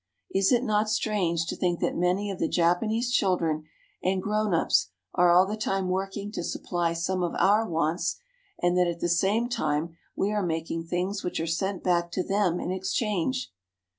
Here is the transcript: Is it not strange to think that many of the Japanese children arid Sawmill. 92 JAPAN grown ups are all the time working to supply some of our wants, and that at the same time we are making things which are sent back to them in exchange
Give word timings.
Is 0.33 0.51
it 0.51 0.63
not 0.63 0.89
strange 0.89 1.45
to 1.45 1.55
think 1.55 1.79
that 1.79 1.95
many 1.95 2.31
of 2.31 2.39
the 2.39 2.47
Japanese 2.47 3.11
children 3.11 3.65
arid 4.01 4.01
Sawmill. 4.01 4.13
92 4.15 4.17
JAPAN 4.17 4.19
grown 4.21 4.53
ups 4.59 4.89
are 5.13 5.29
all 5.29 5.45
the 5.45 5.55
time 5.55 5.89
working 5.89 6.31
to 6.31 6.43
supply 6.43 6.93
some 6.93 7.21
of 7.21 7.35
our 7.37 7.69
wants, 7.69 8.19
and 8.59 8.75
that 8.79 8.87
at 8.87 8.99
the 8.99 9.07
same 9.07 9.47
time 9.47 9.95
we 10.15 10.31
are 10.31 10.41
making 10.43 10.85
things 10.87 11.23
which 11.23 11.39
are 11.39 11.45
sent 11.45 11.83
back 11.83 12.09
to 12.13 12.23
them 12.23 12.59
in 12.59 12.71
exchange 12.71 13.53